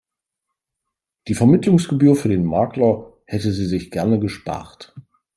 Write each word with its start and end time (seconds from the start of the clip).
Die 1.27 1.35
Vermittlungsgebühr 1.35 2.15
für 2.15 2.29
den 2.29 2.43
Makler 2.43 3.13
hätte 3.27 3.51
sie 3.51 3.67
sich 3.67 3.91
gerne 3.91 4.19
gespart. 4.19 4.95